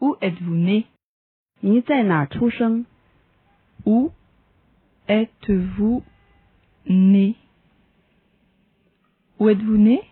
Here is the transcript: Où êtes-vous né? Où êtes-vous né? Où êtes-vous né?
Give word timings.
Où 0.00 0.16
êtes-vous 0.20 0.54
né? 0.54 0.86
Où 3.86 4.10
êtes-vous 5.08 6.02
né? 6.86 7.34
Où 9.38 9.48
êtes-vous 9.48 9.76
né? 9.76 10.02